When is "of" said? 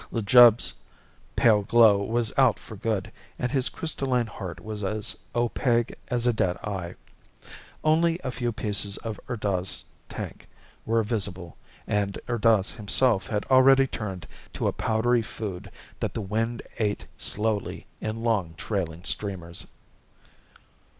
8.97-9.19